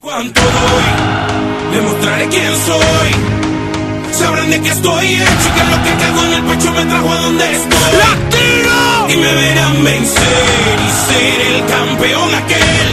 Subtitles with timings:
[0.00, 1.72] ¿Cuánto doy?
[1.72, 3.08] Demostraré quién soy.
[4.12, 7.12] Sabrán de qué estoy hecho y que lo que cargo en el pecho me trajo
[7.12, 7.92] a donde estoy.
[8.04, 9.08] ¡Latino!
[9.08, 12.88] Y me verán vencer y ser el campeón aquel.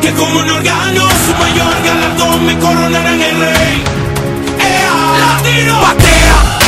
[0.00, 3.84] Que como un órgano su mayor galardón me coronarán el rey.
[4.58, 5.18] ¡Ea!
[5.20, 5.80] ¡Latino!
[5.82, 6.59] ¡Patea!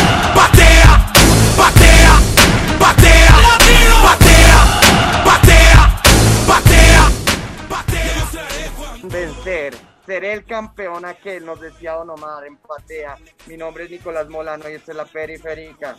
[10.12, 13.16] Seré el campeón aquel, nos decía Don Omar en Patea.
[13.46, 15.96] Mi nombre es Nicolás Molano y esta es la periférica.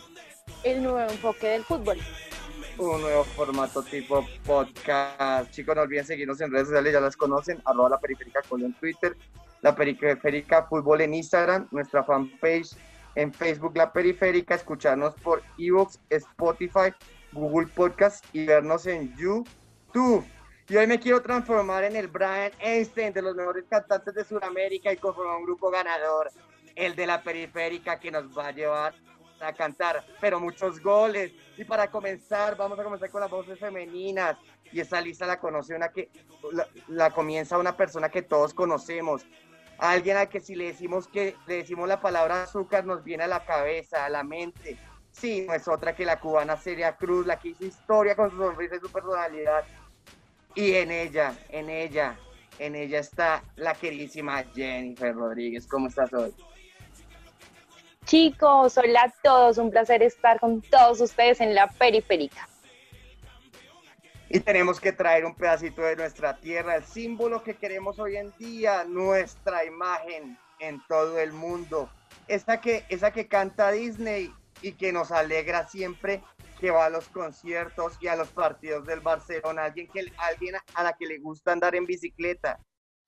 [0.62, 1.98] el nuevo enfoque del fútbol.
[2.78, 5.50] Un nuevo formato tipo podcast.
[5.50, 7.60] Chicos, no olviden seguirnos en redes sociales, ya las conocen.
[7.64, 9.16] Arroba la periférica Colo en Twitter.
[9.62, 11.66] La periférica fútbol en Instagram.
[11.72, 12.76] Nuestra fanpage
[13.16, 14.54] en Facebook, la periférica.
[14.54, 16.94] Escucharnos por Evox, Spotify,
[17.32, 20.24] Google Podcast y vernos en YouTube.
[20.66, 24.90] Y hoy me quiero transformar en el Brian Einstein de los mejores cantantes de Sudamérica
[24.90, 26.30] y conformar un grupo ganador,
[26.74, 28.94] el de la periférica que nos va a llevar
[29.40, 31.32] a cantar, pero muchos goles.
[31.58, 34.38] Y para comenzar, vamos a comenzar con las voces femeninas.
[34.72, 36.08] Y esa lista la conoce una que
[36.52, 39.26] la, la comienza una persona que todos conocemos.
[39.76, 43.28] Alguien a que si le decimos que le decimos la palabra azúcar nos viene a
[43.28, 44.78] la cabeza, a la mente.
[45.10, 48.38] Sí, no es otra que la cubana Celia Cruz, la que hizo historia con su
[48.38, 49.64] sonrisa y su personalidad.
[50.54, 52.16] Y en ella, en ella,
[52.58, 55.66] en ella está la queridísima Jennifer Rodríguez.
[55.66, 56.32] ¿Cómo estás hoy?
[58.06, 62.48] Chicos, hola a todos, un placer estar con todos ustedes en la periférica.
[64.28, 68.32] Y tenemos que traer un pedacito de nuestra tierra, el símbolo que queremos hoy en
[68.38, 71.88] día, nuestra imagen en todo el mundo.
[72.28, 76.22] Esa que, esa que canta Disney y que nos alegra siempre
[76.60, 79.64] que va a los conciertos y a los partidos del Barcelona.
[79.64, 82.60] Alguien, que, alguien a la que le gusta andar en bicicleta.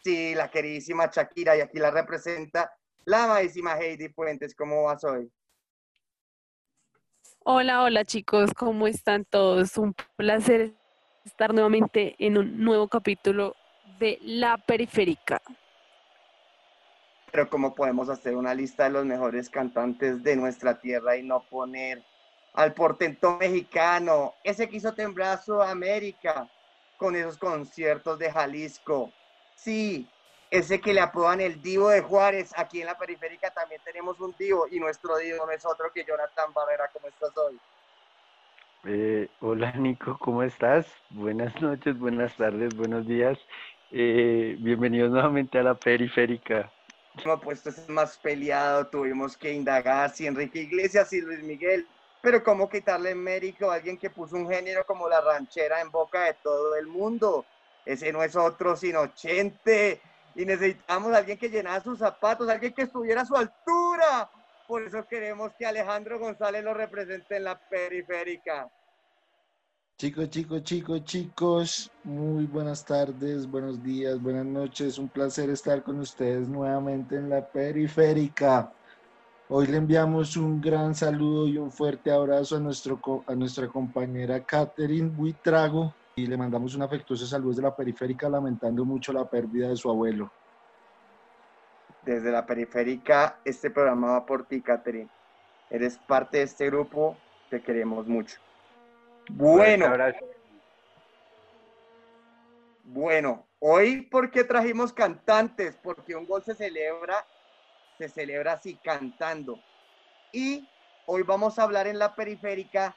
[0.03, 2.73] Sí, la queridísima Shakira y aquí la representa
[3.05, 4.55] la amadísima Heidi Puentes.
[4.55, 5.31] ¿Cómo vas hoy?
[7.45, 9.79] Hola, hola chicos, ¿cómo están todos?
[9.79, 10.75] Un placer
[11.25, 13.55] estar nuevamente en un nuevo capítulo
[14.01, 15.41] de La Periférica.
[17.31, 21.45] Pero ¿cómo podemos hacer una lista de los mejores cantantes de nuestra tierra y no
[21.49, 22.05] poner
[22.57, 26.49] al portento mexicano, ese que hizo temblar a Sudamérica
[26.97, 29.13] con esos conciertos de Jalisco?
[29.55, 30.09] Sí,
[30.51, 32.53] ese que le apodan el Divo de Juárez.
[32.57, 36.05] Aquí en la periférica también tenemos un Divo y nuestro Divo no es otro que
[36.05, 36.91] Jonathan Barrera.
[36.93, 37.59] ¿Cómo estás hoy?
[38.85, 40.87] Eh, hola Nico, ¿cómo estás?
[41.11, 43.37] Buenas noches, buenas tardes, buenos días.
[43.91, 46.71] Eh, bienvenidos nuevamente a la periférica.
[47.25, 48.87] No, pues es más peleado.
[48.87, 51.87] Tuvimos que indagar si Enrique Iglesias y Luis Miguel.
[52.27, 56.25] Pero ¿cómo quitarle mérito a alguien que puso un género como la ranchera en boca
[56.25, 57.47] de todo el mundo?
[57.85, 60.01] Ese no es otro sino Chente.
[60.35, 64.29] Y necesitamos a alguien que llenara sus zapatos, alguien que estuviera a su altura.
[64.67, 68.69] Por eso queremos que Alejandro González lo represente en la periférica.
[69.97, 74.99] Chicos, chicos, chicos, chicos, muy buenas tardes, buenos días, buenas noches.
[74.99, 78.73] Un placer estar con ustedes nuevamente en la periférica.
[79.49, 84.45] Hoy le enviamos un gran saludo y un fuerte abrazo a, nuestro, a nuestra compañera
[84.45, 89.69] Catherine Buitrago y le mandamos un afectuoso saludo desde la periférica lamentando mucho la pérdida
[89.69, 90.33] de su abuelo.
[92.03, 95.09] Desde la periférica, este programa va por ti, Catherine.
[95.71, 97.17] Eres parte de este grupo,
[97.49, 98.39] te queremos mucho.
[99.31, 100.25] Bueno, Abrazo.
[102.83, 105.77] Bueno, hoy, ¿por qué trajimos cantantes?
[105.77, 107.25] Porque un gol se celebra,
[107.99, 109.59] se celebra así, cantando.
[110.33, 110.67] Y
[111.07, 112.97] hoy vamos a hablar en la periférica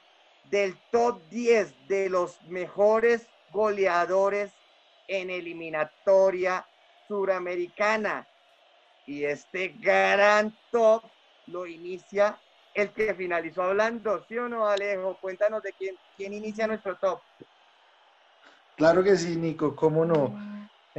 [0.50, 4.52] del top 10 de los mejores goleadores
[5.08, 6.66] en eliminatoria
[7.08, 8.26] suramericana.
[9.06, 11.02] Y este gran top
[11.46, 12.38] lo inicia
[12.74, 15.18] el que finalizó hablando, ¿sí o no, Alejo?
[15.20, 17.20] Cuéntanos de quién, quién inicia nuestro top.
[18.76, 20.49] Claro que sí, Nico, cómo no.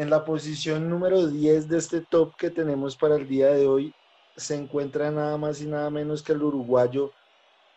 [0.02, 3.94] En la posición número 10 de este top que tenemos para el día de hoy
[4.36, 7.12] se encuentra nada más y nada menos que el uruguayo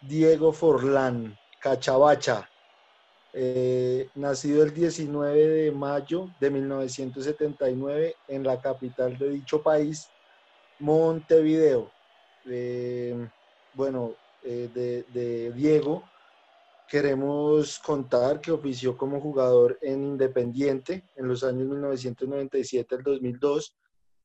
[0.00, 2.48] Diego Forlán, Cachabacha,
[3.34, 10.08] eh, nacido el 19 de mayo de 1979 en la capital de dicho país,
[10.78, 11.90] Montevideo.
[12.46, 13.28] Eh,
[13.74, 16.02] bueno, eh, de, de Diego
[16.88, 23.76] queremos contar que ofició como jugador en Independiente en los años 1997 al 2002,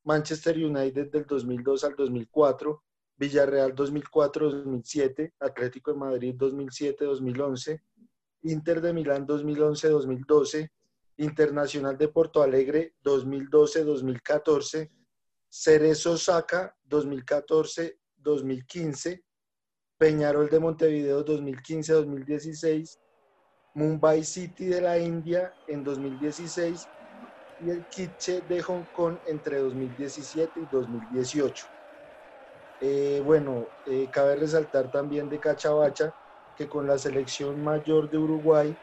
[0.04, 2.84] Manchester United del 2002 al 2004,
[3.18, 7.82] Villarreal 2004-2007, Atlético de Madrid 2007-2011,
[8.44, 10.70] Inter de Milán 2011-2012
[11.20, 14.90] Internacional de Porto Alegre 2012-2014,
[15.50, 19.22] Cerezo Osaka 2014-2015,
[20.00, 23.00] Peñarol de Montevideo 2015-2016,
[23.74, 26.90] Mumbai City de la India en 2016
[27.60, 31.66] y el Kitche de Hong Kong entre 2017 y 2018.
[32.80, 36.14] Eh, bueno, eh, cabe resaltar también de Cachabacha
[36.56, 38.80] que con la selección mayor de Uruguay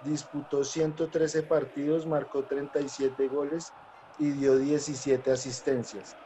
[0.00, 3.76] disputó 113 partidos, marcó 37 goles
[4.16, 6.18] y dio 17 asistencias.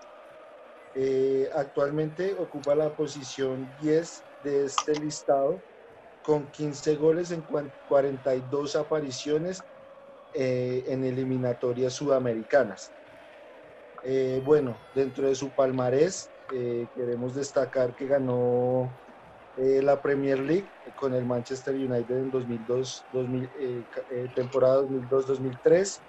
[0.94, 5.62] Eh, actualmente ocupa la posición 10 de este listado
[6.20, 9.60] con 15 goles en 42 apariciones
[10.34, 12.92] eh, en eliminatorias sudamericanas.
[14.04, 18.94] Eh, bueno, dentro de su palmarés queremos destacar que ganó
[19.56, 23.50] la Premier League con el Manchester United en 2002, 2000,
[24.34, 26.02] temporada 2002-2003,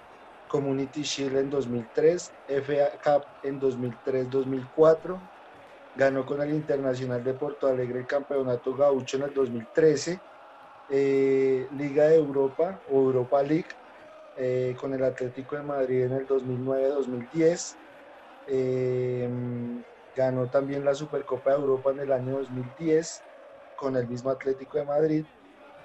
[0.46, 5.28] Community Shield en 2003, FA Cup en 2003-2004,
[5.94, 10.22] ganó con el Internacional de Porto Alegre el Campeonato Gaucho en el 2013,
[10.88, 13.68] Liga de Europa o Europa League
[14.36, 17.78] eh, con el Atlético de Madrid en el 2009-2010.
[18.46, 19.30] Eh,
[20.14, 23.24] ganó también la Supercopa de Europa en el año 2010
[23.74, 25.26] con el mismo Atlético de Madrid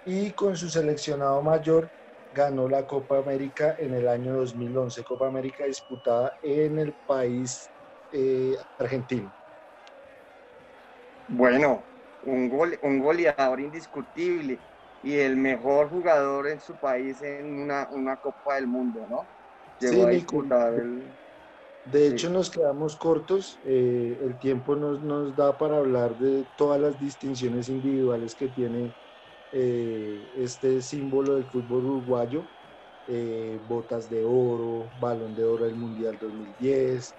[0.03, 1.91] y con su seleccionado mayor
[2.39, 7.69] ganó la Copa América en el año 2011, Copa América disputada en el país
[8.13, 9.29] eh, argentino.
[11.27, 11.83] Bueno,
[12.25, 14.57] un, gol, un goleador indiscutible
[15.03, 19.25] y el mejor jugador en su país en una, una Copa del Mundo, ¿no?
[19.81, 21.03] Llegó a disputar el...
[21.91, 23.59] De hecho, nos quedamos cortos.
[23.65, 28.93] Eh, el tiempo nos, nos, da para hablar de todas las distinciones individuales que tiene
[29.51, 32.43] eh, este símbolo del fútbol uruguayo.
[33.07, 37.15] Eh, botas de oro, balón de oro del Mundial 2010.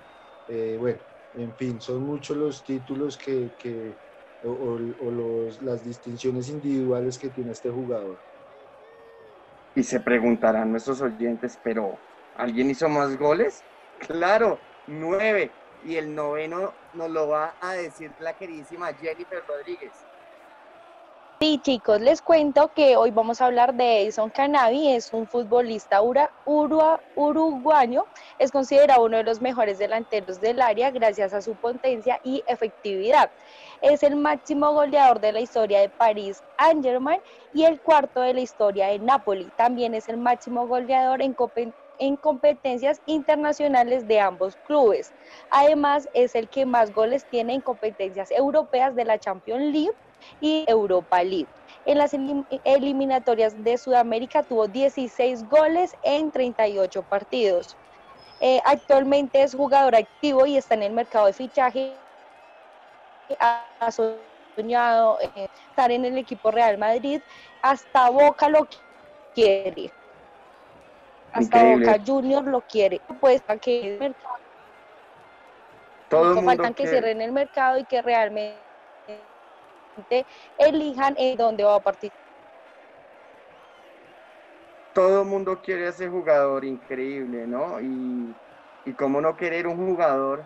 [0.79, 0.99] bueno,
[1.35, 3.95] en fin, son muchos los títulos que, que
[4.45, 8.19] o, los, las distinciones individuales que tiene este jugador.
[9.75, 11.99] Y se preguntarán nuestros oyentes, pero
[12.37, 13.63] ¿alguien hizo más goles?
[14.01, 15.51] Claro, nueve.
[15.85, 19.93] Y el noveno nos lo va a decir la queridísima Jennifer Rodríguez.
[21.43, 26.03] Sí, chicos, les cuento que hoy vamos a hablar de Edison Canavi, es un futbolista
[27.15, 32.45] uruguayo, es considerado uno de los mejores delanteros del área gracias a su potencia y
[32.47, 33.33] efectividad.
[33.81, 37.23] Es el máximo goleador de la historia de París Saint-Germain
[37.55, 39.51] y el cuarto de la historia de Napoli.
[39.57, 41.35] También es el máximo goleador en
[41.97, 45.15] en competencias internacionales de ambos clubes.
[45.51, 49.91] Además, es el que más goles tiene en competencias europeas de la Champions League
[50.41, 51.49] y Europa League.
[51.87, 52.15] En las
[52.65, 57.77] eliminatorias de Sudamérica tuvo 16 goles en 38 partidos.
[58.41, 61.95] Eh, actualmente es jugador activo y está en el mercado de fichaje.
[63.39, 67.21] Ha soñado eh, estar en el equipo Real Madrid.
[67.63, 68.67] Hasta Boca lo
[69.35, 69.93] quiere.
[71.33, 73.01] Hasta Boca Junior lo quiere.
[73.21, 74.35] Pues que el mercado.
[76.09, 78.70] Todo faltan que cierren el mercado y que realmente
[80.59, 82.21] elijan en dónde va a participar.
[84.93, 87.81] Todo el mundo quiere ese jugador increíble, ¿no?
[87.81, 88.35] Y,
[88.85, 90.45] y cómo no querer un jugador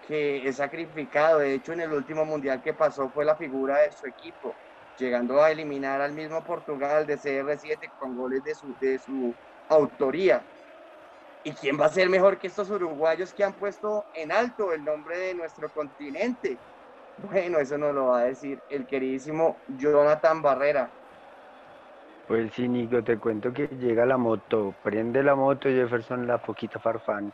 [0.00, 1.40] que es sacrificado.
[1.40, 4.58] De hecho, en el último mundial que pasó fue la figura de su equipo,
[4.96, 9.36] llegando a eliminar al mismo Portugal de CR7 con goles de su, de su
[9.68, 10.46] autoría.
[11.44, 14.84] ¿Y quién va a ser mejor que estos uruguayos que han puesto en alto el
[14.84, 16.60] nombre de nuestro continente?
[17.16, 20.90] Bueno, eso nos lo va a decir el queridísimo Jonathan Barrera.
[22.26, 26.78] Pues sí, Nico, te cuento que llega la moto, prende la moto Jefferson La Foquita
[26.80, 27.32] Farfán.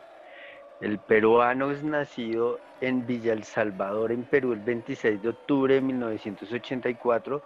[0.79, 5.81] El peruano es nacido en Villa El Salvador, en Perú, el 26 de octubre de
[5.81, 7.43] 1984.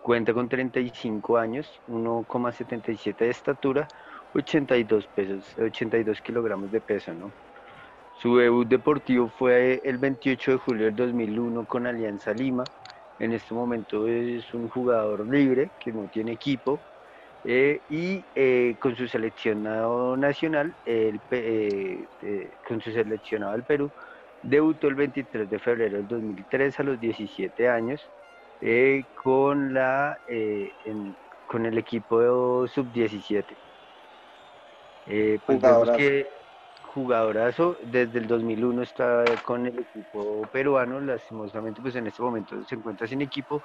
[0.00, 3.88] Cuenta con 35 años, 1,77 de estatura,
[4.34, 7.34] 82 pesos, 82 kilogramos de peso, ¿no?
[8.18, 12.64] Su debut deportivo fue el 28 de julio del 2001 con Alianza Lima.
[13.18, 16.80] En este momento es un jugador libre que no tiene equipo
[17.44, 22.06] eh, y eh, con su seleccionado nacional, el, eh,
[22.66, 23.90] con su seleccionado del Perú,
[24.42, 28.08] debutó el 23 de febrero del 2003 a los 17 años
[29.22, 30.18] con, la,
[31.46, 33.44] con el equipo sub-17.
[35.44, 36.26] pues vemos que
[36.94, 42.76] jugadorazo, desde el 2001 está con el equipo peruano, lastimosamente pues en este momento se
[42.76, 43.62] encuentra sin equipo,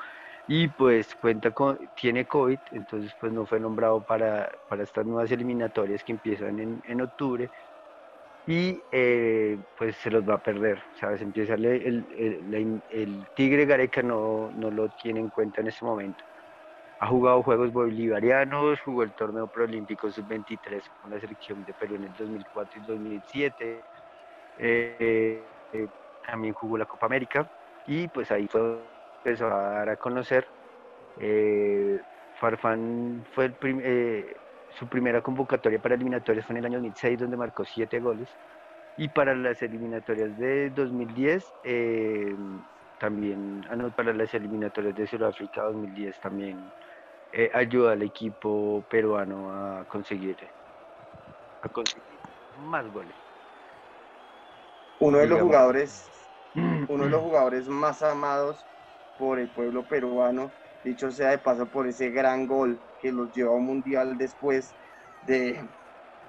[0.47, 5.31] y pues cuenta con, tiene COVID, entonces pues no fue nombrado para, para estas nuevas
[5.31, 7.49] eliminatorias que empiezan en, en octubre
[8.47, 11.21] y eh, pues se los va a perder, ¿sabes?
[11.21, 16.23] Empieza el, el, el, Tigre Gareca no, no lo tiene en cuenta en este momento.
[16.99, 22.03] Ha jugado Juegos Bolivarianos, jugó el torneo preolímpico sub-23 con la selección de Perú en
[22.05, 23.81] el 2004 y 2007.
[24.59, 25.87] Eh, eh,
[26.25, 27.49] también jugó la Copa América
[27.87, 28.79] y pues ahí fue
[29.23, 30.45] empezó a dar a conocer.
[31.19, 31.99] Eh,
[32.39, 34.35] Farfán fue el eh,
[34.77, 38.29] su primera convocatoria para eliminatorias fue en el año 2006 donde marcó siete goles
[38.97, 42.35] y para las eliminatorias de 2010 eh,
[42.99, 46.57] también ah, para las eliminatorias de Sudáfrica 2010 también
[47.33, 50.37] eh, ayuda al equipo peruano a conseguir
[51.61, 52.03] a conseguir
[52.67, 53.13] más goles.
[54.99, 56.09] Uno de los jugadores
[56.89, 58.65] uno de los jugadores más amados
[59.17, 60.49] por el pueblo peruano,
[60.83, 64.73] dicho sea de paso por ese gran gol que los llevó a un mundial después
[65.27, 65.61] de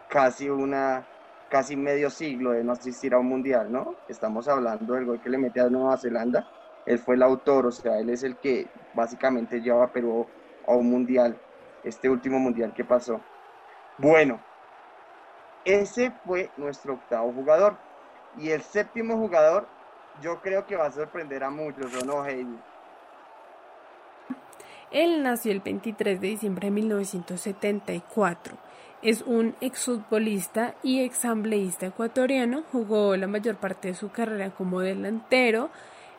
[0.09, 1.07] casi una
[1.49, 3.97] casi medio siglo de no asistir a un mundial, ¿no?
[4.09, 6.47] Estamos hablando del gol que le mete a Nueva Zelanda,
[6.87, 10.27] él fue el autor, o sea, él es el que básicamente lleva a Perú
[10.75, 11.37] un mundial,
[11.85, 13.21] este último mundial que pasó.
[13.99, 14.41] Bueno,
[15.65, 17.77] ese fue nuestro octavo jugador.
[18.39, 19.67] Y el séptimo jugador,
[20.23, 22.59] yo creo que va a sorprender a muchos, no, Heidi?
[24.91, 28.57] Él nació el 23 de diciembre de 1974.
[29.03, 32.65] Es un exfutbolista y exambleísta ecuatoriano.
[32.73, 35.71] Jugó la mayor parte de su carrera como delantero.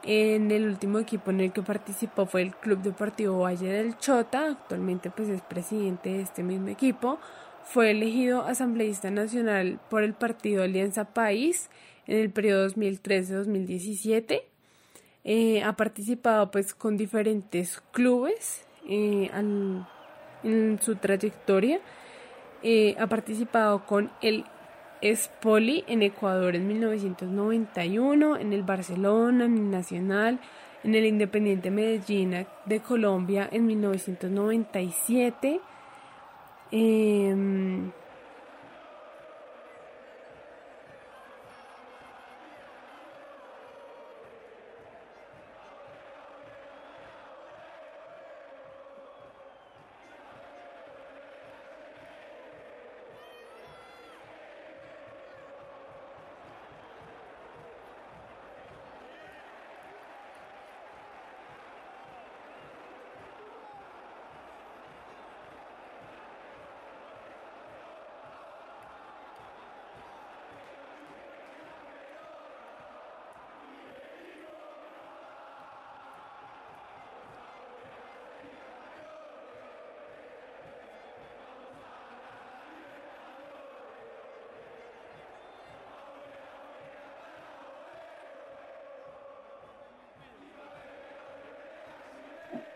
[0.03, 4.47] En el último equipo en el que participó fue el Club Deportivo Valle del Chota.
[4.47, 7.19] Actualmente pues es presidente de este mismo equipo.
[7.63, 11.69] Fue elegido asambleísta nacional por el partido Alianza País
[12.07, 14.41] en el periodo 2013-2017
[15.23, 21.79] eh, ha participado pues con diferentes clubes eh, en su trayectoria.
[22.63, 24.45] Eh, ha participado con el
[25.01, 30.39] Espoli en Ecuador en 1991, en el Barcelona, en Nacional,
[30.83, 35.61] en el Independiente Medellín de Colombia en 1997.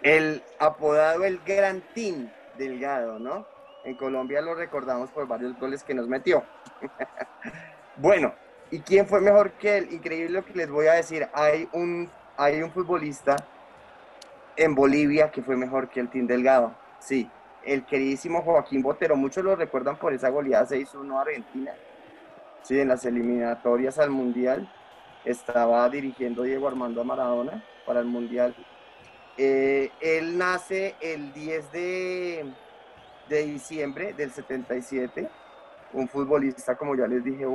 [0.05, 3.43] El apodado el Gran Team Delgado, ¿no?
[3.83, 6.43] En Colombia lo recordamos por varios goles que nos metió.
[7.97, 8.31] bueno,
[8.69, 9.91] ¿y quién fue mejor que él?
[9.91, 11.27] Increíble lo que les voy a decir.
[11.33, 12.07] Hay un,
[12.37, 13.35] hay un futbolista
[14.55, 16.75] en Bolivia que fue mejor que el Team Delgado.
[16.99, 17.27] Sí,
[17.63, 19.15] el queridísimo Joaquín Botero.
[19.15, 21.73] Muchos lo recuerdan por esa goleada 6-1 a Argentina.
[22.61, 24.71] Sí, en las eliminatorias al Mundial
[25.23, 28.55] estaba dirigiendo Diego Armando Maradona para el Mundial
[29.37, 32.53] eh, él nace el 10 de,
[33.29, 35.29] diciembre del 77,
[35.93, 37.45] un futbolista, como ya les dije,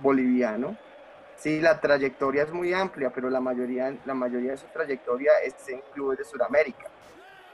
[0.00, 0.76] boliviano.
[1.36, 5.54] Sí, la trayectoria es muy amplia, pero la mayoría, la mayoría de su trayectoria es
[5.68, 6.86] en clubes de Sudamérica,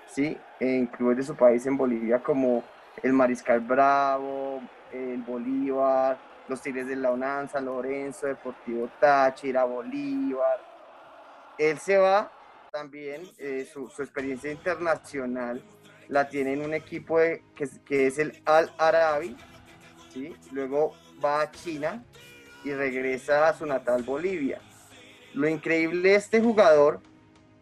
[0.07, 0.39] ¿sí?
[0.61, 2.63] en clubes de su país, en Bolivia, como
[3.03, 4.63] el Mariscal Bravo,
[4.93, 10.61] el Bolívar, los Tigres de la UNAM, San Lorenzo, Deportivo Táchira, Bolívar.
[11.59, 12.31] Él se va
[12.73, 15.63] también eh, su, experiencia internacional
[16.09, 17.19] la tiene en un equipo
[17.55, 19.37] que, es el Al Arabi,
[20.13, 20.35] ¿sí?
[20.53, 22.03] luego va a China
[22.65, 24.61] y regresa a su natal Bolivia.
[25.35, 27.01] Lo increíble de este jugador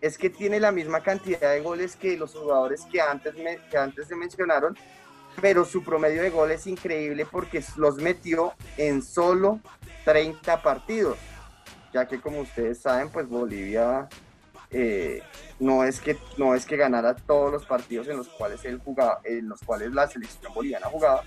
[0.00, 4.06] es que tiene la misma cantidad de goles que los jugadores que antes, que antes
[4.06, 4.76] se mencionaron,
[5.40, 9.60] pero su promedio de goles es increíble porque los metió en solo
[10.04, 11.18] 30 partidos,
[11.92, 14.08] ya que como ustedes saben, pues Bolivia
[14.70, 15.22] eh,
[15.58, 19.20] no es que no es que ganara todos los partidos en los cuales él jugaba,
[19.24, 21.22] en los cuales la selección boliviana jugaba.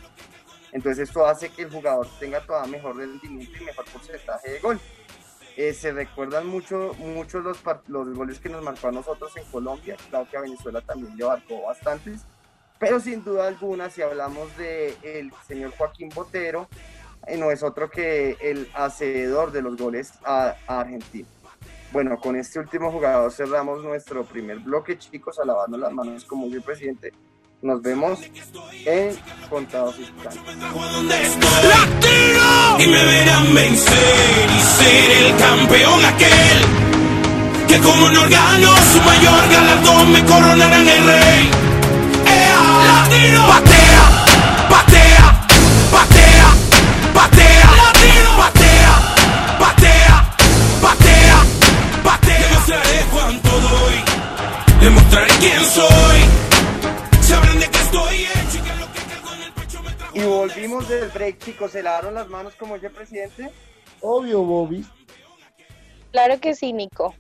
[0.72, 4.80] Entonces esto hace que el jugador tenga todavía mejor rendimiento y mejor porcentaje de gol.
[5.56, 10.28] eh, se recuerdan mucho, los, los goles que nos marcó a nosotros en Colombia, claro
[10.30, 12.22] que a Venezuela también le marcó bastantes,
[12.80, 16.68] pero sin duda alguna, si hablamos del el señor Joaquín Botero,
[17.28, 21.28] eh, no es otro que el hacedor de los goles a, Argentina.
[21.94, 26.48] Bueno, con este último jugador cerramos nuestro primer bloque, chicos, a lavarnos las manos como
[26.48, 27.14] el presidente.
[27.62, 28.20] Nos vemos
[28.84, 29.16] en
[29.48, 30.42] Contados Instantes.
[32.80, 36.62] Y me verán vencer y ser el campeón aquel
[37.68, 41.52] que como un órgano su mayor galardón me coronarán el rey.
[42.26, 42.86] ¡Ea!
[42.88, 43.93] ¡Latino!
[61.32, 61.72] Chicos.
[61.72, 63.50] ¿Se lavaron las manos como el presidente?
[64.02, 64.86] Obvio, Bobby.
[66.12, 67.16] Claro que sí, Nico.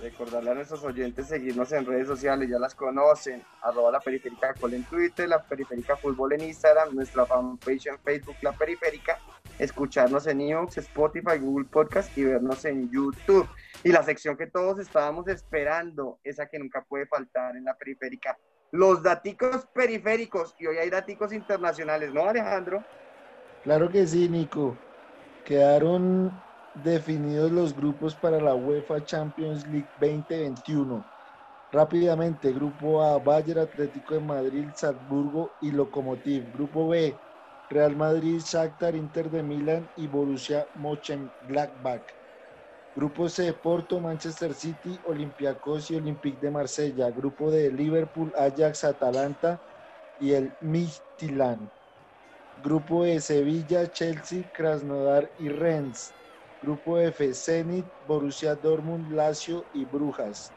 [0.00, 3.42] Recordarle a nuestros oyentes seguirnos en redes sociales, ya las conocen.
[3.62, 8.36] Arroba la periférica Col en Twitter, la periférica fútbol en Instagram, nuestra fanpage en Facebook,
[8.42, 9.18] la periférica.
[9.58, 13.48] Escucharnos en Evox, Spotify, Google Podcast y vernos en YouTube.
[13.82, 18.36] Y la sección que todos estábamos esperando, esa que nunca puede faltar en la periférica,
[18.72, 22.82] los daticos periféricos y hoy hay daticos internacionales, ¿no, Alejandro?
[23.62, 24.76] Claro que sí, Nico.
[25.44, 26.32] Quedaron
[26.82, 31.04] definidos los grupos para la UEFA Champions League 2021.
[31.70, 36.52] Rápidamente, grupo A, Bayern Atlético de Madrid, Salzburgo y Lokomotiv.
[36.54, 37.16] Grupo B,
[37.68, 42.04] Real Madrid, Shakhtar, Inter de Milán y Borussia Mönchengladbach.
[42.94, 47.10] Grupo C, Porto, Manchester City, Olympiacos y Olympique de Marsella.
[47.10, 49.62] Grupo D, Liverpool, Ajax, Atalanta
[50.16, 51.70] y el Midtjylland.
[52.56, 56.14] Grupo E, Sevilla, Chelsea, Krasnodar y Rennes.
[56.60, 60.54] Grupo F, Zenit, Borussia Dortmund, Lazio y Brujas.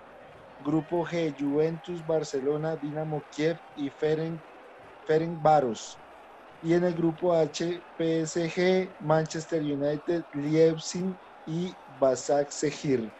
[0.59, 4.43] Grupo G, Juventus, Barcelona, Dinamo Kiev y Ferenc,
[5.39, 6.01] Baros.
[6.61, 13.13] Y en el grupo H, PSG, Manchester United, Leipzig y Basak Sehir.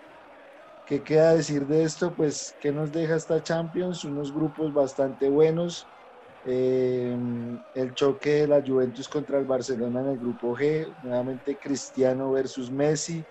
[0.86, 2.16] ¿Qué queda decir de esto?
[2.16, 4.04] Pues, ¿qué nos deja esta Champions?
[4.06, 5.92] Unos grupos bastante buenos.
[6.44, 7.18] Eh,
[7.74, 12.72] el choque de la Juventus contra el Barcelona en el grupo G, nuevamente Cristiano versus
[12.72, 13.28] Messi.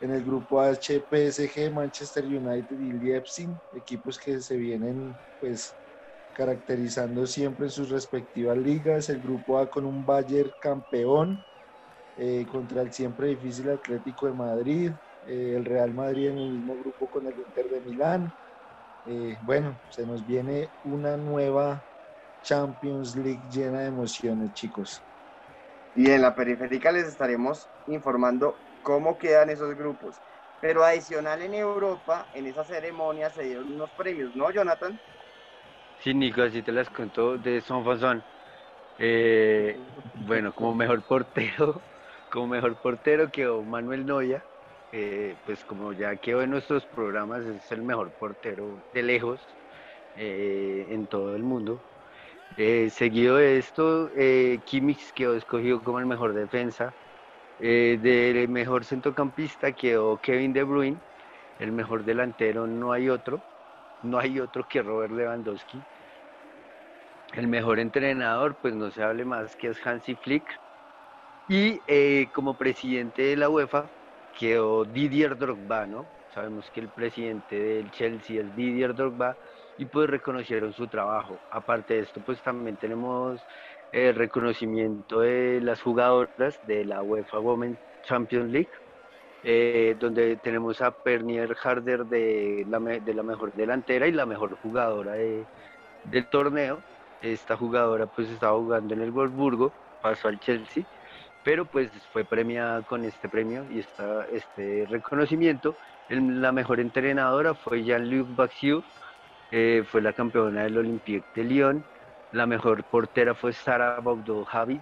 [0.00, 5.76] En el grupo H, PSG, Manchester United y Leipzig, equipos que se vienen pues
[6.36, 9.08] caracterizando siempre sus respectivas ligas.
[9.08, 11.42] El grupo A con un Bayern campeón,
[12.14, 16.76] eh, contra el siempre difícil Atlético de Madrid, eh, el Real Madrid en el mismo
[16.76, 18.34] grupo con el Inter de Milán.
[19.06, 21.82] Eh, bueno, se nos viene una nueva
[22.42, 25.02] Champions League llena de emociones, chicos.
[25.94, 30.20] Y en la periférica les estaremos informando cómo quedan esos grupos.
[30.60, 35.00] Pero adicional en Europa, en esa ceremonia se dieron unos premios, ¿no, Jonathan?
[36.06, 38.24] Sí, Nico, así te las contó de Son Fonson.
[40.14, 41.82] bueno, como mejor portero
[42.30, 44.46] como mejor portero quedó Manuel Noya,
[44.92, 49.46] eh, pues como ya quedó en nuestros programas, es el mejor portero de lejos
[50.14, 51.82] eh, en todo el mundo.
[52.56, 54.10] Eh, seguido de esto,
[54.64, 56.96] Kimmich quedó escogido como el mejor defensa.
[57.58, 61.00] del mejor centrocampista quedó Kevin De Bruyne.
[61.58, 63.44] El mejor delantero no hay otro.
[64.02, 65.86] No hay otro que Robert Lewandowski.
[67.34, 70.60] El mejor entrenador, pues no se hable más que es Hansi Flick
[71.48, 73.90] y eh, como presidente de la UEFA
[74.32, 76.10] quedó Didier Drogba, ¿no?
[76.34, 79.38] Sabemos que el presidente del Chelsea es Didier Drogba
[79.76, 81.42] y pues reconocieron su trabajo.
[81.50, 83.46] Aparte de esto, pues también tenemos
[83.92, 88.70] el reconocimiento de las jugadoras de la UEFA Women's Champions League,
[89.42, 94.56] eh, donde tenemos a Pernier Harder de la, de la mejor delantera y la mejor
[94.56, 96.84] jugadora del torneo.
[97.22, 100.84] Esta jugadora pues estaba jugando en el Wolfsburgo, pasó al Chelsea
[101.46, 105.76] pero pues fue premiada con este premio y esta, este reconocimiento.
[106.08, 108.82] la mejor entrenadora fue Jean-Luc Baxiou,
[109.52, 111.84] eh, fue la campeona del Olympique de Lyon.
[112.32, 114.80] La mejor portera fue Sara Bouhadi,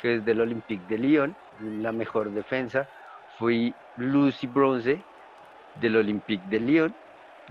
[0.00, 1.36] que es del Olympique de Lyon.
[1.60, 2.88] La mejor defensa
[3.38, 5.00] fue Lucy Bronze
[5.76, 6.94] del Olympique de Lyon.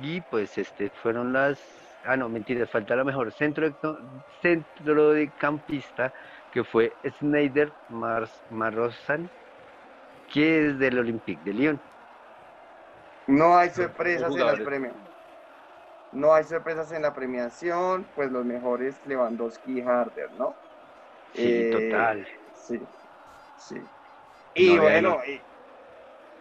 [0.01, 1.84] Y pues este fueron las...
[2.05, 3.67] Ah, no, mentira, falta la mejor centro
[4.41, 6.13] centro de campista
[6.51, 7.75] que fue Snyder
[8.49, 9.31] Marrosan,
[10.27, 11.81] que es del Olympique de Lyon.
[13.27, 15.13] No hay sorpresas en la premiación.
[16.11, 20.59] No hay sorpresas en la premiación, pues los mejores Lewandowski y Harder, ¿no?
[21.33, 22.27] Sí, eh, total.
[22.53, 22.89] Sí,
[23.55, 23.91] sí.
[24.55, 25.45] Y No había bueno, y-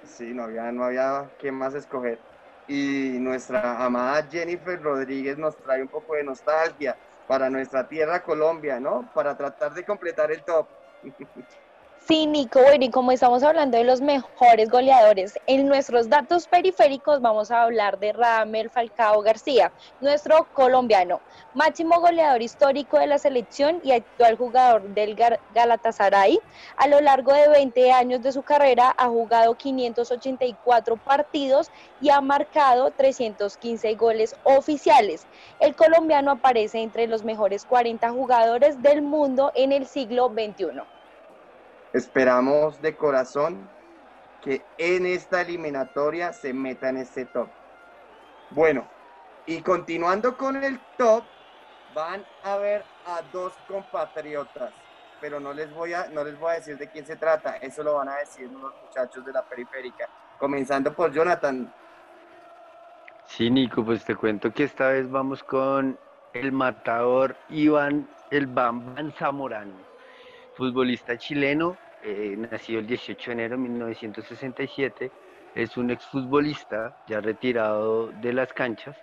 [0.03, 2.25] sí, no había, no había qué más escoger.
[2.67, 8.81] Y nuestra amada Jennifer Rodríguez nos trae un poco de nostalgia para nuestra tierra Colombia,
[8.81, 9.11] ¿no?
[9.13, 10.71] Para tratar de completar el top.
[12.07, 17.23] Sí, Nico, bueno, y como estamos hablando de los mejores goleadores, en nuestros datos periféricos
[17.23, 21.23] vamos a hablar de Radamel Falcao García, nuestro colombiano,
[21.55, 25.17] máximo goleador histórico de la selección y actual jugador del
[25.55, 26.41] Galatasaray.
[26.77, 31.71] A lo largo de 20 años de su carrera ha jugado 584 partidos
[32.03, 35.27] y ha marcado 315 goles oficiales.
[35.59, 40.94] El colombiano aparece entre los mejores 40 jugadores del mundo en el siglo XXI.
[41.95, 43.71] Esperamos de corazón
[44.43, 47.49] que en esta eliminatoria se meta en este top.
[48.51, 48.87] Bueno,
[49.47, 51.23] y continuando con el top,
[51.95, 54.73] van a ver a dos compatriotas,
[55.21, 57.85] pero no les voy a, no les voy a decir de quién se trata, eso
[57.85, 61.73] lo van a decir los muchachos de la periférica, comenzando por Jonathan.
[63.27, 65.97] Sí, Nico, pues te cuento que esta vez vamos con
[66.33, 69.77] el matador Iván el Bambán Zamorano,
[70.57, 75.11] futbolista chileno, eh, nacido el 18 de enero de 1967,
[75.55, 78.97] es un exfutbolista ya retirado de las canchas,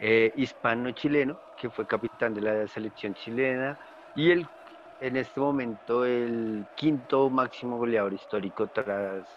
[0.00, 3.78] eh, hispano-chileno, que fue capitán de la selección chilena
[4.16, 4.46] y el,
[5.00, 9.28] en este momento el quinto máximo goleador histórico tras,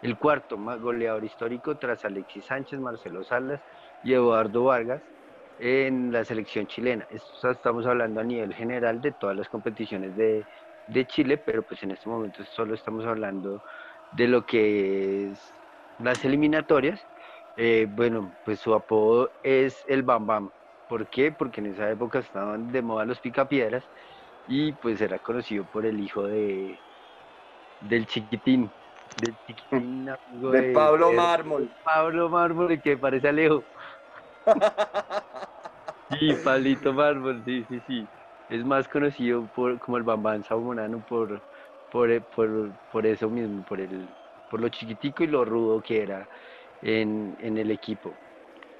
[0.00, 3.60] el cuarto goleador histórico tras Alexis Sánchez, Marcelo Salas
[4.02, 5.02] y Eduardo Vargas
[5.58, 7.06] en la selección chilena.
[7.10, 10.44] Esto estamos hablando a nivel general de todas las competiciones de,
[10.86, 13.62] de Chile, pero pues en este momento solo estamos hablando
[14.10, 15.54] de lo que es
[15.98, 17.00] las eliminatorias.
[17.56, 20.50] Eh, bueno, pues su apodo es el Bam Bam.
[20.86, 21.32] ¿Por qué?
[21.32, 23.88] Porque en esa época estaban de moda los picapiedras
[24.46, 26.80] y pues era conocido por el hijo de
[27.80, 28.72] del chiquitín,
[29.20, 31.72] del chiquitín amigo De Pablo de- Mármol.
[31.82, 33.66] Pablo Mármol, que parece Alejo.
[36.08, 38.08] Sí, Pablito Mármol, sí, sí, sí.
[38.52, 41.42] Es más conocido por, como el Bambán Saumonano por,
[41.88, 44.16] por, eh, por, por eso mismo, por, el,
[44.48, 46.28] por lo chiquitico y lo rudo que era
[46.80, 48.20] en, en el equipo.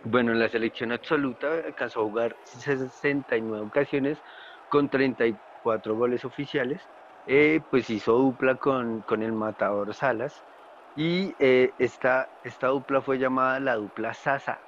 [0.03, 4.23] Bueno, en la selección absoluta alcanzó a jugar 69 ocasiones
[4.69, 6.91] con 34 goles oficiales.
[7.27, 10.45] Eh, pues hizo dupla con, con el matador Salas
[10.95, 14.67] y eh, esta, esta dupla fue llamada la dupla Sasa,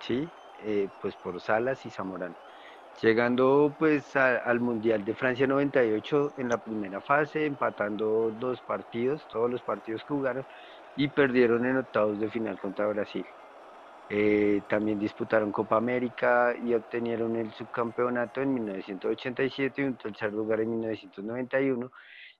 [0.00, 0.32] ¿sí?
[0.98, 2.36] Pues por Salas y Zamorano.
[3.02, 9.50] Llegando pues al Mundial de Francia 98 en la primera fase, empatando dos partidos, todos
[9.50, 10.46] los partidos que jugaron,
[10.96, 13.24] y perdieron en octavos de final contra Brasil.
[14.08, 20.60] Eh, también disputaron Copa América y obtenieron el subcampeonato en 1987 y un tercer lugar
[20.60, 21.90] en 1991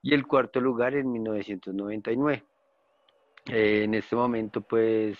[0.01, 2.45] y el cuarto lugar en 1999.
[3.47, 5.19] Eh, en este momento, pues,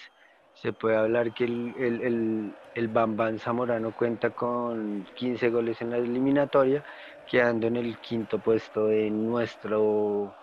[0.63, 5.91] se puede hablar que el, el, el, el Bambán Zamorano cuenta con 15 goles en
[5.91, 6.83] la eliminatoria,
[7.29, 10.35] quedando en el quinto puesto de nuestro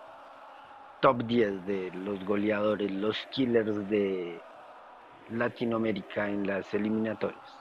[1.00, 4.40] top 10 de los goleadores, los killers de
[5.30, 7.58] Latinoamérica en las eliminatorias.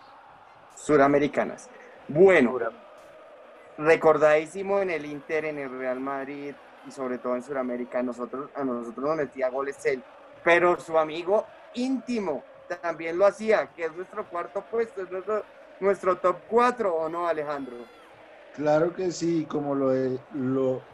[0.76, 1.70] Suramericanas.
[2.08, 2.60] Bueno,
[3.78, 6.54] recordadísimo en el Inter, en el Real Madrid
[6.86, 10.04] y sobre todo en Sudamérica, nosotros, a nosotros nos metía goles él,
[10.44, 12.48] pero su amigo íntimo
[12.82, 15.10] también lo hacía, que es nuestro cuarto puesto, es
[15.80, 17.92] nuestro, top 4, ¿o no, Alejandro?
[18.52, 20.88] Claro que sí, como lo, de- lo,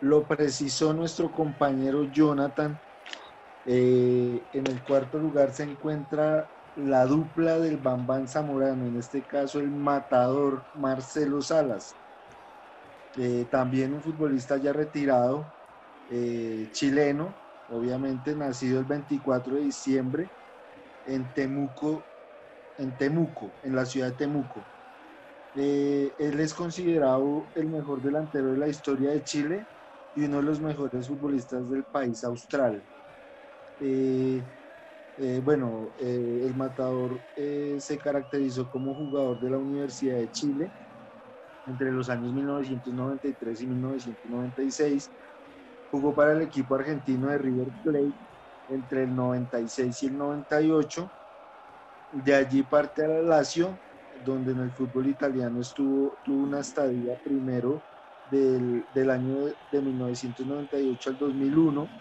[0.00, 2.80] lo precisó nuestro compañero Jonathan,
[3.64, 9.60] eh, en el cuarto lugar se encuentra la dupla del Bambán Zamorano, en este caso
[9.60, 11.98] el matador Marcelo Salas,
[13.16, 15.54] Eh, también un futbolista ya retirado,
[16.08, 20.30] eh, chileno, obviamente nacido el 24 de diciembre
[21.04, 22.06] en Temuco,
[22.76, 24.68] en Temuco, en la ciudad de Temuco.
[25.54, 29.66] Eh, él es considerado el mejor delantero de la historia de Chile
[30.14, 32.84] y uno de los mejores futbolistas del país austral.
[33.78, 34.44] Eh,
[35.16, 40.72] eh, bueno, el matador se caracterizó como jugador de la Universidad de Chile
[41.66, 45.12] entre los años 1993 y 1996.
[45.90, 48.14] Jugó para el equipo argentino de River Plate
[48.68, 51.12] entre el 96 y el 98.
[52.10, 53.82] De allí parte a la Lazio,
[54.14, 57.86] donde en el fútbol italiano estuvo, tuvo una estadía primero
[58.24, 61.92] del, del año de 1998 al 2001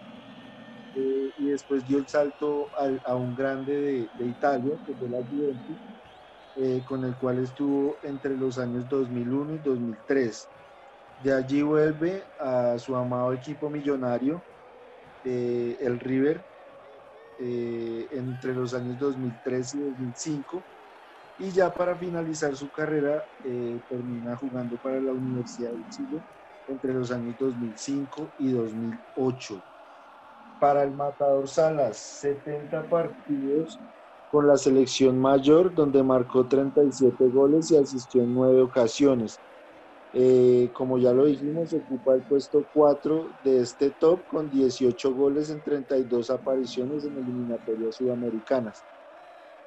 [0.94, 5.10] eh, y después dio el salto al- a un grande de, de Italia, que fue
[5.10, 5.78] la Juventus,
[6.56, 10.52] eh, con el cual estuvo entre los años 2001 y 2003.
[11.18, 14.44] De allí vuelve a su amado equipo millonario,
[15.24, 16.46] eh, el River
[17.38, 20.66] eh, entre los años 2003 y 2005
[21.38, 26.24] y ya para finalizar su carrera eh, termina jugando para la Universidad de Chile
[26.68, 29.64] entre los años 2005 y 2008.
[30.60, 33.80] Para el Matador Salas, 70 partidos
[34.28, 39.42] con la selección mayor, donde marcó 37 goles y asistió en 9 ocasiones.
[40.18, 45.50] Eh, como ya lo dijimos, ocupa el puesto 4 de este top con 18 goles
[45.50, 48.86] en 32 apariciones en eliminatorias sudamericanas.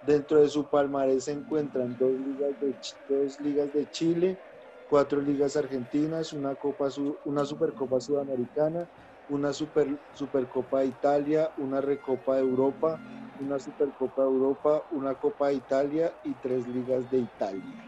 [0.00, 2.74] Dentro de su palmarés se encuentran dos ligas de,
[3.06, 4.40] dos ligas de Chile,
[4.86, 6.88] cuatro ligas argentinas, una, Copa,
[7.24, 8.88] una Supercopa Sudamericana,
[9.28, 12.98] una super, Supercopa de Italia, una Recopa de Europa,
[13.38, 17.87] una Supercopa de Europa, una Copa de Italia y tres ligas de Italia.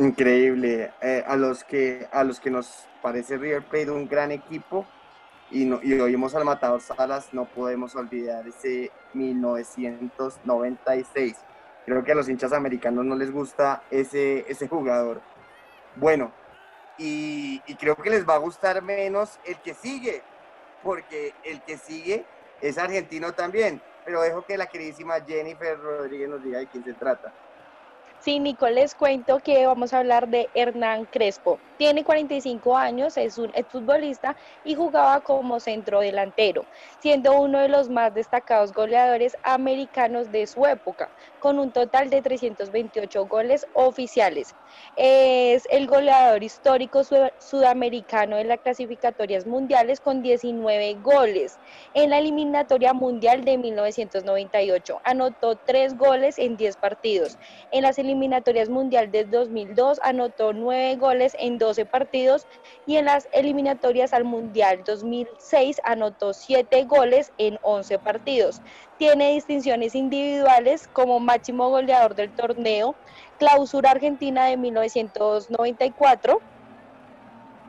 [0.00, 0.90] Increíble.
[1.02, 4.86] Eh, a, los que, a los que nos parece River Plate un gran equipo
[5.50, 11.36] y, no, y oímos al Matador Salas, no podemos olvidar ese 1996.
[11.84, 15.20] Creo que a los hinchas americanos no les gusta ese, ese jugador.
[15.96, 16.32] Bueno,
[16.96, 20.22] y, y, creo que les va a gustar menos el que sigue,
[20.82, 22.24] porque el que sigue
[22.62, 23.82] es argentino también.
[24.06, 27.34] Pero dejo que la queridísima Jennifer Rodríguez nos diga de quién se trata.
[28.22, 31.62] Sí, Nico, les cuento que vamos a hablar de Hernán Crespo.
[31.78, 37.88] Tiene 45 años, es un futbolista y jugaba como centro delantero, siendo uno de los
[37.88, 44.54] más destacados goleadores americanos de su época, con un total de 328 goles oficiales.
[44.96, 47.02] Es el goleador histórico
[47.38, 51.58] sudamericano en las clasificatorias mundiales con 19 goles.
[51.94, 57.38] En la eliminatoria mundial de 1998 anotó 3 goles en 10 partidos.
[57.72, 62.46] En las eliminatorias mundial de 2002 anotó 9 goles en 12 partidos
[62.86, 68.62] y en las eliminatorias al mundial 2006 anotó 7 goles en 11 partidos.
[69.00, 72.94] Tiene distinciones individuales como máximo goleador del torneo,
[73.38, 76.38] clausura argentina de 1994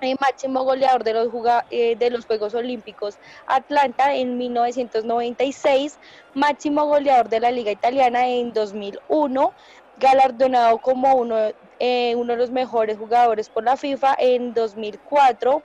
[0.02, 1.30] el máximo goleador de los,
[1.70, 3.17] eh, de los Juegos Olímpicos
[3.48, 6.00] Atlanta en 1996,
[6.34, 9.54] máximo goleador de la Liga Italiana en 2001,
[10.00, 11.38] galardonado como uno,
[11.80, 15.63] eh, uno de los mejores jugadores por la FIFA en 2004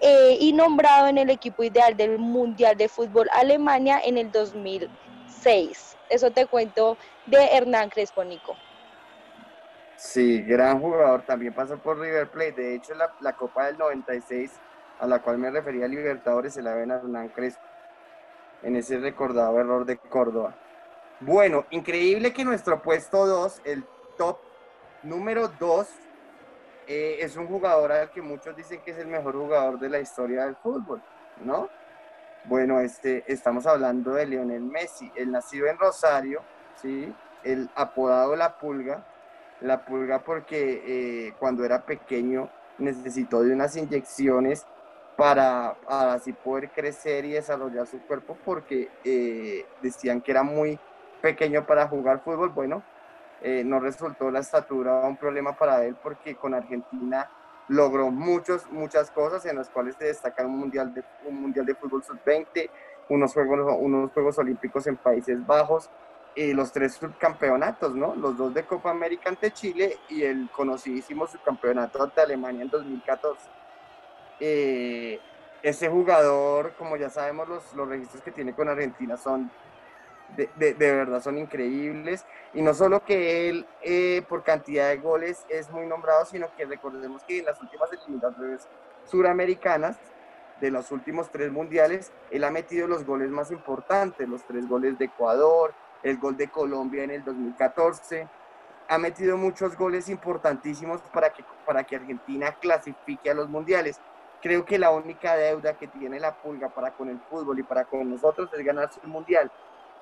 [0.00, 5.96] eh, y nombrado en el equipo ideal del Mundial de Fútbol Alemania en el 2006.
[6.10, 8.56] Eso te cuento de Hernán Crespo, Nico.
[9.96, 12.60] Sí, gran jugador, también pasó por River Plate.
[12.60, 14.52] De hecho, la, Copa del 96,
[14.98, 17.62] a la cual me refería Libertadores, se la ven a Hernán Crespo
[18.62, 20.54] en ese recordado error de Córdoba.
[21.20, 23.84] Bueno, increíble que nuestro puesto 2, el
[24.16, 24.38] top
[25.02, 25.88] número 2,
[26.86, 30.00] eh, es un jugador al que muchos dicen que es el mejor jugador de la
[30.00, 31.02] historia del fútbol,
[31.44, 31.68] ¿no?
[32.44, 36.42] Bueno, este, estamos hablando de Lionel Messi, el nacido en Rosario,
[36.80, 37.14] ¿sí?
[37.42, 39.04] El apodado La Pulga,
[39.60, 44.66] La Pulga porque eh, cuando era pequeño necesitó de unas inyecciones
[45.16, 50.78] para, así poder crecer y desarrollar su cuerpo porque eh, decían que era muy
[51.22, 52.82] pequeño para jugar fútbol, bueno,
[53.42, 57.28] eh, no resultó la estatura un problema para él porque con Argentina
[57.68, 61.74] logró muchos, muchas cosas en las cuales se destaca un mundial de, un mundial de
[61.74, 62.70] fútbol sub-20,
[63.08, 65.90] unos juegos, unos Juegos Olímpicos en Países Bajos,
[66.36, 68.14] y los tres subcampeonatos, ¿no?
[68.16, 73.40] Los dos de Copa América ante Chile y el conocidísimo subcampeonato ante Alemania en 2014.
[74.40, 75.20] Eh,
[75.62, 79.50] ese jugador, como ya sabemos, los, los registros que tiene con Argentina son
[80.36, 82.24] de, verdad son increíbles.
[82.52, 86.64] Y no solo que él eh, por cantidad de goles es muy nombrado, sino que
[86.64, 88.68] recordemos que en las últimas eliminatorias
[89.06, 89.96] suramericanas,
[90.60, 94.96] de los últimos tres mundiales, él ha metido los goles más importantes, los tres goles
[94.98, 98.28] de Ecuador, el gol de Colombia en el 2014.
[98.88, 104.00] Ha metido muchos goles importantísimos para que, para que Argentina clasifique a los mundiales.
[104.40, 107.84] Creo que la única deuda que tiene la pulga para con el fútbol y para
[107.86, 109.50] con nosotros es ganarse el mundial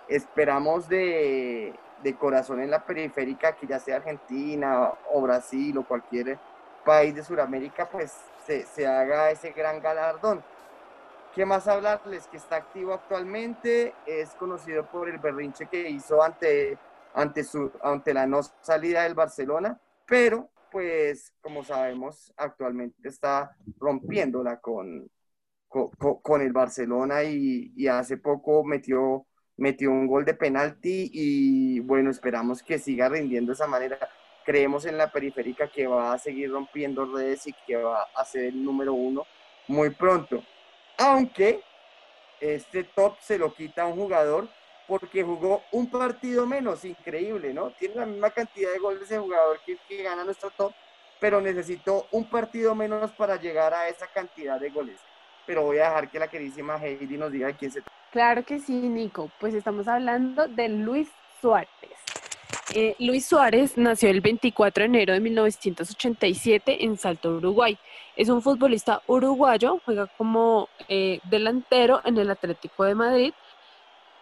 [0.09, 1.75] esperamos de,
[2.19, 6.39] corazón en la periférica, que ya sea Argentina o Brasil o cualquier
[6.85, 8.13] país de Sudamérica, pues
[8.47, 10.43] se, haga ese gran galardón.
[11.35, 12.27] ¿Qué más hablarles?
[12.27, 16.77] Que está activo actualmente, es conocido por el berrinche que hizo ante,
[17.15, 24.59] ante, su, ante la no salida del Barcelona, pero pues como sabemos actualmente está rompiéndola
[24.59, 25.11] con,
[25.69, 29.27] con, el Barcelona y, y hace poco metió
[29.63, 33.97] metió un gol de penalti y bueno, esperamos que siga rindiendo de esa manera.
[34.45, 38.47] Creemos en la periférica que va a seguir rompiendo redes y que va a ser
[38.47, 39.25] el número uno
[39.69, 40.43] muy pronto.
[40.99, 41.61] Aunque
[42.41, 44.49] este top se lo quita a un jugador
[44.89, 47.71] porque jugó un partido menos, increíble, ¿no?
[47.71, 50.73] Tiene la misma cantidad de goles ese jugador que, que gana nuestro top,
[51.21, 54.99] pero necesitó un partido menos para llegar a esa cantidad de goles.
[55.47, 57.81] Pero voy a dejar que la queridísima Heidi nos diga quién se
[58.13, 59.31] Claro que sí, Nico.
[59.41, 61.09] Pues estamos hablando de Luis
[61.41, 61.71] Suárez.
[62.75, 67.79] Eh, Luis Suárez nació el 24 de enero de 1987 en Salto, Uruguay.
[68.15, 73.35] Es un futbolista uruguayo, juega como eh, delantero en el Atlético de Madrid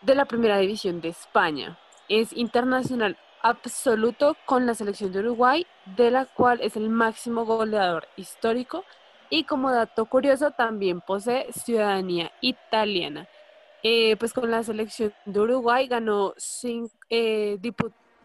[0.03, 1.77] de la Primera División de España.
[2.09, 8.07] Es internacional absoluto con la selección de Uruguay, de la cual es el máximo goleador
[8.17, 8.85] histórico
[9.31, 13.29] y como dato curioso también posee ciudadanía italiana.
[13.83, 17.59] Eh, pues con la selección de Uruguay ganó cinco, eh,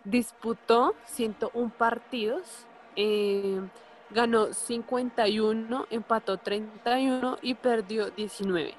[0.03, 2.65] disputó 101 partidos,
[2.97, 3.61] eh,
[4.09, 8.73] ganó 51, empató 31 y perdió 19.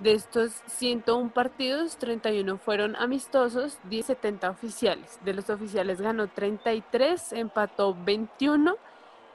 [0.00, 5.18] De estos 101 partidos, 31 fueron amistosos, 10 70 oficiales.
[5.24, 8.76] De los oficiales ganó 33, empató 21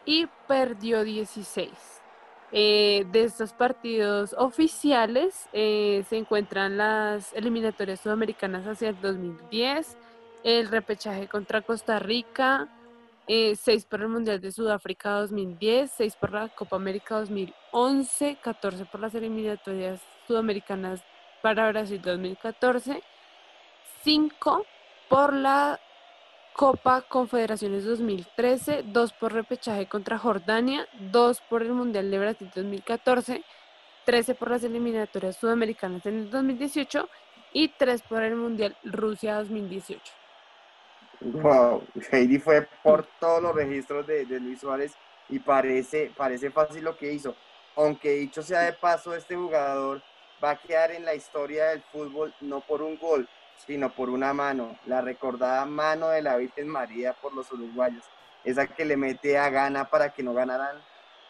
[0.06, 1.93] y perdió 16.
[2.56, 9.98] Eh, de estos partidos oficiales eh, se encuentran las eliminatorias sudamericanas hacia el 2010,
[10.44, 12.70] el repechaje contra Costa Rica,
[13.26, 18.86] eh, 6 por el Mundial de Sudáfrica 2010, 6 por la Copa América 2011, 14
[18.86, 21.02] por las eliminatorias sudamericanas
[21.42, 23.02] para Brasil 2014,
[24.04, 24.64] 5
[25.10, 25.80] por la
[26.54, 33.44] Copa Confederaciones 2013, 2 por repechaje contra Jordania, 2 por el Mundial de Brasil 2014,
[34.06, 37.10] 13 por las eliminatorias sudamericanas en el 2018
[37.54, 40.00] y 3 por el Mundial Rusia 2018.
[41.22, 44.94] Wow, Heidi fue por todos los registros de, de, Luis Suárez
[45.30, 47.36] y parece, parece fácil lo que hizo.
[47.76, 50.04] Aunque dicho sea de paso, este jugador
[50.44, 53.28] va a quedar en la historia del fútbol no por un gol,
[53.66, 58.04] sino por una mano, la recordada mano de la Virgen María por los uruguayos,
[58.44, 60.78] esa que le mete a Gana para que no ganaran,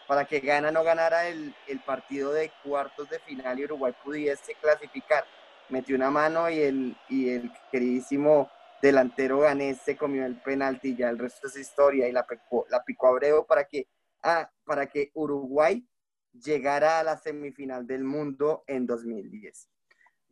[0.08, 4.54] para que Gana no ganara el, el partido de cuartos de final y Uruguay pudiese
[4.60, 5.24] clasificar.
[5.68, 8.50] Metió una mano y el, y el queridísimo
[8.82, 12.84] delantero ganés se comió el penalti, ya el resto es historia y la picó, la
[12.84, 13.88] picó para que,
[14.22, 15.86] ah, para que Uruguay
[16.32, 19.68] llegara a la semifinal del mundo en 2010.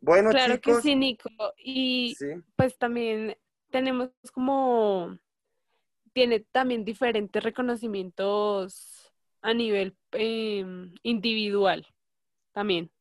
[0.03, 1.29] Bueno, claro chicos, que sí, Nico.
[1.57, 2.27] Y sí.
[2.57, 3.37] pues también
[3.71, 5.17] tenemos como,
[6.11, 10.65] tiene también diferentes reconocimientos a nivel eh,
[11.03, 11.87] individual
[12.51, 12.91] también.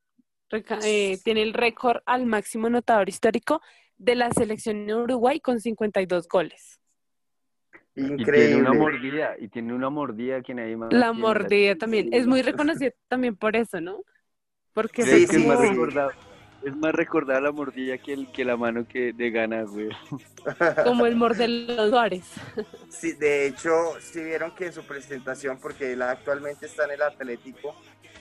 [0.49, 3.61] Reca eh, tiene el récord al máximo anotador histórico
[3.97, 6.79] de la selección de Uruguay con 52 goles.
[7.97, 8.23] Increíble.
[8.23, 10.93] Y tiene una mordida, y tiene una mordida que nadie más.
[10.93, 12.11] La mordida también.
[12.12, 14.03] Es muy reconocida también por eso, ¿no?
[14.73, 15.69] Porque Sí, es, que sí, es más sí.
[15.69, 16.12] recordado.
[16.64, 19.88] Es más recordada la mordida que, el, que la mano que de gana, güey.
[20.85, 22.25] como el Mordelón Suárez.
[22.88, 27.03] Sí, de hecho, si vieron que en su presentación, porque él actualmente está en el
[27.03, 27.75] Atlético,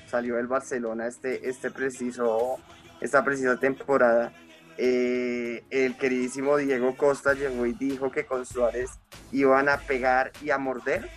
[0.07, 2.57] salió del Barcelona este, este preciso,
[2.99, 4.33] esta precisa temporada.
[4.77, 8.89] eh, el queridísimo Diego Costa llegó y dijo que con Suárez
[9.31, 11.07] iban a pegar y a morder.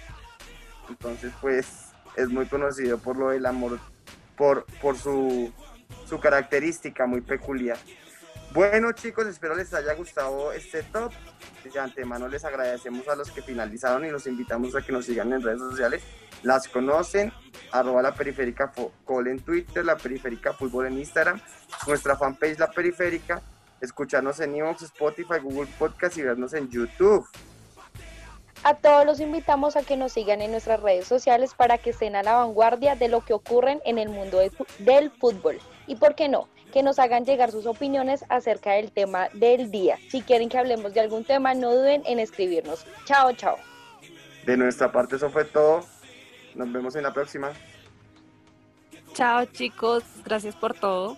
[0.91, 3.79] Entonces, pues, es muy conocido por lo del amor,
[4.37, 5.53] por, por su,
[6.15, 7.77] su característica muy peculiar.
[8.53, 11.13] Bueno chicos, espero les haya gustado este top.
[11.65, 15.33] De antemano les agradecemos a los que finalizaron y los invitamos a que nos sigan
[15.33, 16.05] en redes sociales.
[16.45, 17.33] Las conocen,
[17.73, 18.73] arroba la periférica
[19.05, 21.41] col en Twitter, la periférica fútbol en Instagram,
[21.89, 23.43] nuestra fanpage La Periférica,
[23.81, 27.27] escucharnos en Evox, Spotify, Google Podcast y vernos en YouTube.
[28.63, 32.15] A todos los invitamos a que nos sigan en nuestras redes sociales para que estén
[32.15, 34.39] a la vanguardia de lo que ocurre en el mundo
[34.79, 35.59] del fútbol.
[35.87, 39.97] Y por qué no, que nos hagan llegar sus opiniones acerca del tema del día.
[40.09, 42.85] Si quieren que hablemos de algún tema, no duden en escribirnos.
[43.05, 43.57] Chao, chao.
[44.45, 45.85] De nuestra parte eso fue todo.
[46.55, 47.53] Nos vemos en la próxima.
[49.13, 51.17] Chao chicos, gracias por todo.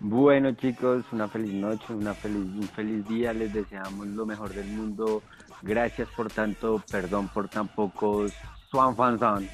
[0.00, 3.32] Bueno, chicos, una feliz noche, una feliz, un feliz día.
[3.32, 5.22] Les deseamos lo mejor del mundo.
[5.62, 8.32] Gracias por tanto, perdón por tan pocos.
[8.70, 9.48] Swan Fan.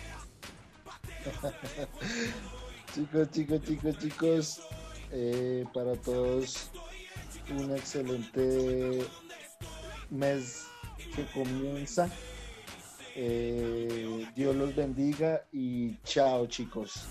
[2.95, 4.61] Chicos, chicos, chicos, chicos,
[5.12, 6.70] eh, para todos
[7.51, 9.07] un excelente
[10.11, 10.66] mes
[11.14, 12.11] que comienza.
[13.14, 17.07] Eh, Dios los bendiga y chao chicos.